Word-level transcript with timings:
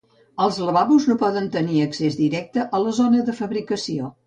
Els 0.45 0.55
lavabos 0.69 1.05
no 1.11 1.17
poden 1.25 1.51
tenir 1.57 1.83
accés 1.85 2.19
directe 2.23 2.65
a 2.79 2.83
la 2.87 2.97
zona 3.03 3.23
de 3.31 3.39
fabricació. 3.45 4.13